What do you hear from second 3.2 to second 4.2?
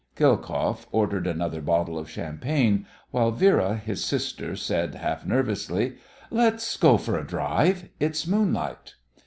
Vera, his